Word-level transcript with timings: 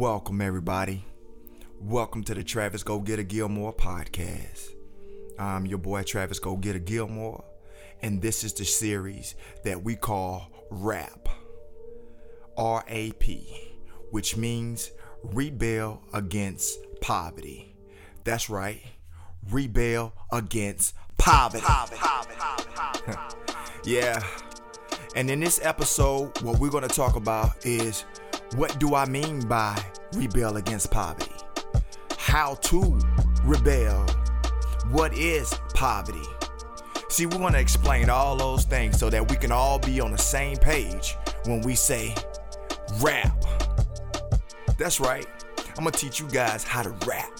Welcome, 0.00 0.40
everybody. 0.40 1.04
Welcome 1.78 2.24
to 2.24 2.32
the 2.32 2.42
Travis 2.42 2.82
Go 2.82 3.00
Get 3.00 3.18
a 3.18 3.22
Gilmore 3.22 3.74
podcast. 3.74 4.70
I'm 5.38 5.66
your 5.66 5.76
boy, 5.76 6.04
Travis 6.04 6.38
Go 6.38 6.56
Get 6.56 6.74
a 6.74 6.78
Gilmore, 6.78 7.44
and 8.00 8.22
this 8.22 8.42
is 8.42 8.54
the 8.54 8.64
series 8.64 9.34
that 9.62 9.84
we 9.84 9.96
call 9.96 10.48
RAP. 10.70 11.28
R 12.56 12.82
A 12.88 13.12
P, 13.12 13.74
which 14.10 14.38
means 14.38 14.90
rebel 15.22 16.02
against 16.14 16.78
poverty. 17.02 17.76
That's 18.24 18.48
right, 18.48 18.82
rebel 19.50 20.14
against 20.32 20.94
poverty. 21.18 21.66
yeah. 23.84 24.24
And 25.14 25.28
in 25.28 25.40
this 25.40 25.60
episode, 25.62 26.40
what 26.40 26.58
we're 26.58 26.70
going 26.70 26.88
to 26.88 26.94
talk 26.94 27.16
about 27.16 27.66
is 27.66 28.06
what 28.56 28.78
do 28.80 28.94
I 28.94 29.06
mean 29.06 29.40
by 29.46 29.80
rebel 30.14 30.56
against 30.56 30.90
poverty? 30.90 31.32
How 32.18 32.54
to 32.54 32.98
rebel? 33.44 34.04
What 34.90 35.14
is 35.14 35.54
poverty? 35.74 36.26
See, 37.08 37.26
we 37.26 37.36
want 37.38 37.54
to 37.54 37.60
explain 37.60 38.10
all 38.10 38.36
those 38.36 38.64
things 38.64 38.98
so 38.98 39.08
that 39.10 39.30
we 39.30 39.36
can 39.36 39.52
all 39.52 39.78
be 39.78 40.00
on 40.00 40.10
the 40.10 40.18
same 40.18 40.56
page 40.56 41.16
when 41.44 41.60
we 41.60 41.74
say 41.74 42.14
rap. 43.00 43.44
That's 44.78 45.00
right. 45.00 45.26
I'm 45.76 45.84
going 45.84 45.92
to 45.92 45.98
teach 45.98 46.18
you 46.18 46.28
guys 46.28 46.64
how 46.64 46.82
to 46.82 46.90
rap. 47.06 47.30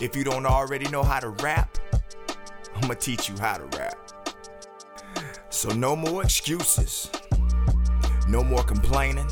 If 0.00 0.16
you 0.16 0.24
don't 0.24 0.46
already 0.46 0.88
know 0.88 1.02
how 1.02 1.20
to 1.20 1.30
rap, 1.30 1.76
I'm 2.74 2.82
going 2.82 2.94
to 2.94 2.94
teach 2.94 3.28
you 3.28 3.36
how 3.38 3.58
to 3.58 3.78
rap. 3.78 3.96
So, 5.50 5.68
no 5.70 5.94
more 5.94 6.22
excuses. 6.22 7.10
No 8.28 8.42
more 8.42 8.62
complaining. 8.62 9.28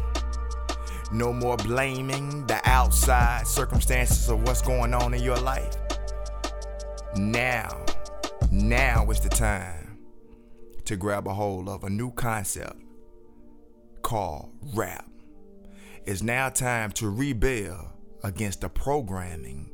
No 1.11 1.33
more 1.33 1.57
blaming 1.57 2.47
the 2.47 2.61
outside 2.65 3.47
circumstances 3.47 4.29
of 4.29 4.43
what's 4.43 4.61
going 4.61 4.93
on 4.93 5.15
in 5.15 5.23
your 5.23 5.39
life. 5.39 5.75
Now, 7.17 7.87
now 8.53 9.11
is 9.11 9.19
the 9.21 9.31
time 9.31 9.99
to 10.85 10.97
grab 10.97 11.27
a 11.27 11.33
hold 11.33 11.69
of 11.69 11.85
a 11.85 11.91
new 11.91 12.11
concept 12.11 12.77
called 14.03 14.51
rap. 14.75 15.09
It's 16.05 16.23
now 16.23 16.51
time 16.51 16.93
to 16.93 17.09
rebel 17.09 17.93
against 18.23 18.61
the 18.61 18.69
programming 18.69 19.71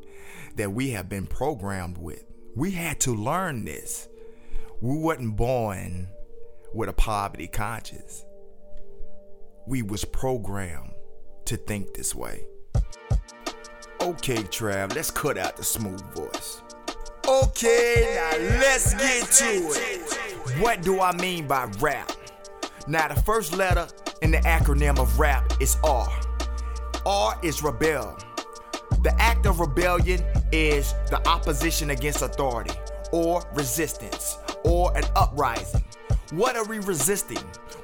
that 0.54 0.72
we 0.72 0.90
have 0.90 1.08
been 1.08 1.26
programmed 1.26 1.98
with. 1.98 2.24
We 2.54 2.70
had 2.70 3.00
to 3.00 3.12
learn 3.12 3.64
this. 3.64 4.08
We 4.80 4.98
wasn't 4.98 5.36
born 5.36 6.08
with 6.72 6.88
a 6.88 6.92
poverty 6.92 7.48
conscience. 7.48 8.24
We 9.66 9.82
was 9.82 10.04
programmed 10.04 10.93
to 11.46 11.56
think 11.56 11.94
this 11.94 12.14
way. 12.14 12.46
Okay, 14.00 14.36
Trav, 14.36 14.94
let's 14.94 15.10
cut 15.10 15.38
out 15.38 15.56
the 15.56 15.64
smooth 15.64 16.02
voice. 16.14 16.62
Okay, 17.26 18.12
now 18.16 18.58
let's 18.58 18.92
get 18.94 19.26
to 19.30 19.44
it. 19.46 20.60
What 20.60 20.82
do 20.82 21.00
I 21.00 21.16
mean 21.16 21.46
by 21.46 21.64
rap? 21.80 22.12
Now, 22.86 23.08
the 23.08 23.20
first 23.22 23.56
letter 23.56 23.88
in 24.20 24.30
the 24.30 24.38
acronym 24.38 24.98
of 24.98 25.18
rap 25.18 25.52
is 25.60 25.78
R. 25.82 26.08
R 27.06 27.38
is 27.42 27.62
rebel. 27.62 28.18
The 29.02 29.14
act 29.18 29.46
of 29.46 29.60
rebellion 29.60 30.22
is 30.52 30.92
the 31.10 31.26
opposition 31.26 31.90
against 31.90 32.20
authority, 32.22 32.74
or 33.10 33.42
resistance, 33.54 34.36
or 34.64 34.96
an 34.96 35.04
uprising. 35.16 35.84
What 36.34 36.56
are 36.56 36.64
we 36.64 36.80
resisting? 36.80 37.38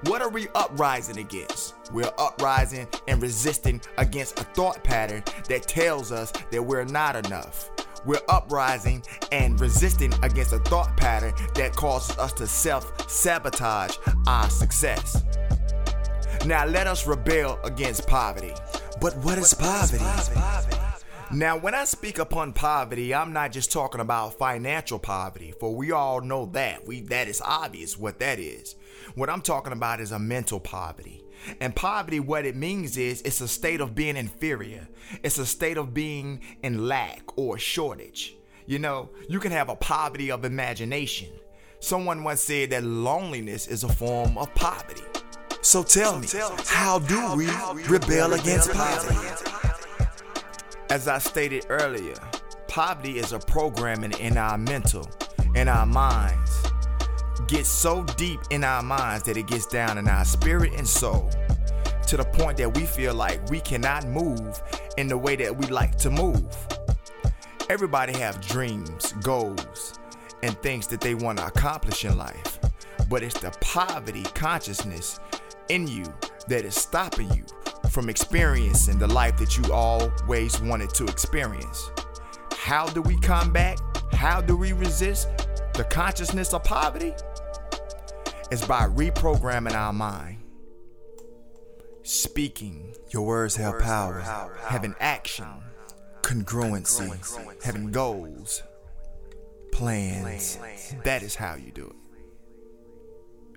What 0.07 0.21
are 0.23 0.29
we 0.29 0.49
uprising 0.57 1.19
against? 1.19 1.77
We're 1.93 2.11
uprising 2.19 2.89
and 3.07 3.23
resisting 3.23 3.81
against 3.97 4.41
a 4.41 4.43
thought 4.43 4.83
pattern 4.83 5.23
that 5.49 5.69
tells 5.69 6.11
us 6.11 6.33
that 6.51 6.61
we're 6.61 6.85
not 6.85 7.15
enough. 7.15 7.71
We're 8.05 8.23
uprising 8.29 9.05
and 9.31 9.61
resisting 9.61 10.13
against 10.25 10.53
a 10.53 10.59
thought 10.59 10.97
pattern 10.97 11.33
that 11.55 11.77
causes 11.77 12.19
us 12.19 12.33
to 12.35 12.47
self 12.49 13.09
sabotage 13.09 13.97
our 14.27 14.51
success. 14.51 15.23
Now 16.45 16.67
let 16.67 16.89
us 16.89 17.07
rebel 17.07 17.61
against 17.63 18.09
poverty. 18.09 18.55
But 19.01 19.17
what 19.19 19.39
is 19.39 19.55
poverty? 19.55 20.90
Now, 21.33 21.57
when 21.57 21.77
I 21.77 21.85
speak 21.85 22.19
upon 22.19 22.53
poverty, 22.55 23.15
I'm 23.15 23.33
not 23.33 23.53
just 23.53 23.71
talking 23.71 24.01
about 24.01 24.35
financial 24.37 24.99
poverty, 24.99 25.55
for 25.61 25.73
we 25.73 25.93
all 25.93 26.21
know 26.21 26.47
that. 26.55 26.85
We 26.89 27.03
that 27.03 27.29
is 27.29 27.41
obvious 27.41 27.97
what 27.97 28.19
that 28.19 28.41
is. 28.41 28.75
What 29.15 29.31
I'm 29.31 29.41
talking 29.41 29.73
about 29.73 30.01
is 30.01 30.11
a 30.11 30.19
mental 30.19 30.59
poverty. 30.59 31.23
And 31.61 31.75
poverty, 31.75 32.19
what 32.19 32.47
it 32.47 32.57
means 32.57 32.97
is 32.97 33.23
it's 33.23 33.41
a 33.41 33.47
state 33.47 33.81
of 33.81 33.95
being 33.95 34.17
inferior. 34.17 34.89
It's 35.23 35.39
a 35.39 35.47
state 35.47 35.77
of 35.77 35.95
being 35.95 36.41
in 36.65 36.89
lack 36.89 37.23
or 37.39 37.59
shortage. 37.59 38.37
You 38.67 38.81
know, 38.81 39.11
you 39.29 39.39
can 39.39 39.53
have 39.53 39.69
a 39.69 39.77
poverty 39.77 40.33
of 40.33 40.45
imagination. 40.45 41.29
Someone 41.79 42.25
once 42.25 42.41
said 42.41 42.71
that 42.71 42.83
loneliness 42.83 43.69
is 43.69 43.85
a 43.85 43.89
form 43.89 44.37
of 44.37 44.53
poverty. 44.57 45.05
So 45.63 45.85
tell 45.85 46.19
me, 46.19 46.27
how 46.67 46.99
do 46.99 47.37
we 47.37 47.47
rebel 47.87 48.33
against 48.33 48.73
poverty? 48.73 49.50
As 50.91 51.07
I 51.07 51.19
stated 51.19 51.67
earlier, 51.69 52.17
poverty 52.67 53.21
is 53.21 53.33
a 53.33 53.39
programming 53.39 54.11
in 54.19 54.37
our 54.37 54.59
mental, 54.59 55.09
in 55.55 55.69
our 55.69 55.87
minds. 55.87 56.65
Gets 57.47 57.69
so 57.69 58.03
deep 58.17 58.41
in 58.51 58.65
our 58.65 58.83
minds 58.83 59.23
that 59.27 59.37
it 59.37 59.47
gets 59.47 59.67
down 59.67 59.99
in 59.99 60.09
our 60.09 60.25
spirit 60.25 60.73
and 60.77 60.89
soul 60.89 61.31
to 62.09 62.17
the 62.17 62.25
point 62.25 62.57
that 62.57 62.77
we 62.77 62.87
feel 62.87 63.15
like 63.15 63.49
we 63.51 63.61
cannot 63.61 64.05
move 64.09 64.61
in 64.97 65.07
the 65.07 65.17
way 65.17 65.37
that 65.37 65.57
we 65.57 65.69
like 65.69 65.97
to 65.99 66.11
move. 66.11 66.57
Everybody 67.69 68.13
have 68.15 68.41
dreams, 68.41 69.13
goals, 69.23 69.97
and 70.43 70.61
things 70.61 70.89
that 70.89 71.01
they 71.01 71.15
want 71.15 71.39
to 71.39 71.47
accomplish 71.47 72.05
in 72.05 72.19
life. 72.19 72.59
But 73.09 73.23
it's 73.23 73.39
the 73.39 73.57
poverty 73.61 74.25
consciousness 74.35 75.21
in 75.69 75.87
you 75.87 76.13
that 76.49 76.65
is 76.65 76.75
stopping 76.75 77.33
you 77.33 77.45
from 77.91 78.09
experiencing 78.09 78.99
the 78.99 79.07
life 79.07 79.37
that 79.37 79.59
you 79.59 79.73
always 79.73 80.61
wanted 80.61 80.91
to 80.91 81.05
experience. 81.05 81.91
How 82.53 82.87
do 82.87 83.03
we 83.03 83.19
combat? 83.19 83.81
How 84.13 84.41
do 84.41 84.57
we 84.57 84.73
resist 84.73 85.29
the 85.75 85.85
consciousness 85.85 86.55
of 86.55 86.63
poverty? 86.63 87.15
It's 88.51 88.65
by 88.65 88.87
reprogramming 88.87 89.75
our 89.75 89.93
mind. 89.93 90.39
Speaking, 92.03 92.95
your 93.11 93.27
words 93.27 93.57
have 93.57 93.81
power, 93.81 94.21
having 94.67 94.95
action, 95.01 95.47
congruency, 96.23 97.63
having 97.63 97.91
goals, 97.91 98.63
plans. 99.73 100.59
That 101.05 101.23
is 101.23 101.35
how 101.35 101.57
you 101.57 101.73
do 101.73 101.87
it. 101.87 101.97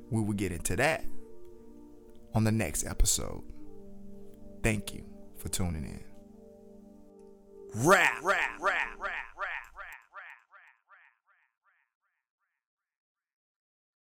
We 0.10 0.22
will 0.22 0.34
get 0.34 0.52
into 0.52 0.76
that 0.76 1.06
on 2.36 2.44
the 2.44 2.52
next 2.52 2.86
episode. 2.86 3.44
Thank 4.64 4.94
you 4.94 5.04
for 5.38 5.50
tuning 5.50 5.84
in. 5.84 6.04
Rap, 7.76 8.24
rap. 8.24 8.62